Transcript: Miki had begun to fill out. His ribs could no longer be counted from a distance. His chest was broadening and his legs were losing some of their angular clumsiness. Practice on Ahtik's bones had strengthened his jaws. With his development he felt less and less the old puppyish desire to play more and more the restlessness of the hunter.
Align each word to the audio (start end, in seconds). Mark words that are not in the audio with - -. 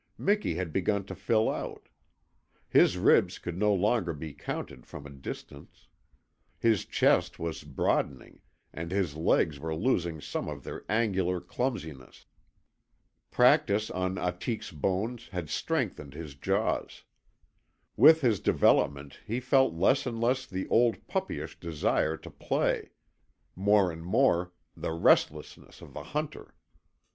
Miki 0.17 0.55
had 0.55 0.73
begun 0.73 1.03
to 1.05 1.13
fill 1.13 1.47
out. 1.47 1.87
His 2.67 2.97
ribs 2.97 3.37
could 3.37 3.55
no 3.55 3.71
longer 3.71 4.13
be 4.13 4.33
counted 4.33 4.87
from 4.87 5.05
a 5.05 5.11
distance. 5.11 5.89
His 6.57 6.85
chest 6.85 7.37
was 7.37 7.63
broadening 7.63 8.41
and 8.73 8.89
his 8.91 9.15
legs 9.15 9.59
were 9.59 9.75
losing 9.75 10.19
some 10.19 10.47
of 10.49 10.63
their 10.63 10.83
angular 10.89 11.39
clumsiness. 11.39 12.25
Practice 13.29 13.91
on 13.91 14.15
Ahtik's 14.15 14.71
bones 14.71 15.27
had 15.27 15.51
strengthened 15.51 16.15
his 16.15 16.33
jaws. 16.33 17.03
With 17.95 18.21
his 18.21 18.39
development 18.39 19.19
he 19.27 19.39
felt 19.39 19.75
less 19.75 20.07
and 20.07 20.19
less 20.19 20.47
the 20.47 20.67
old 20.69 21.05
puppyish 21.07 21.59
desire 21.59 22.17
to 22.17 22.31
play 22.31 22.89
more 23.55 23.91
and 23.91 24.03
more 24.03 24.51
the 24.75 24.93
restlessness 24.93 25.79
of 25.79 25.93
the 25.93 26.05
hunter. 26.05 26.55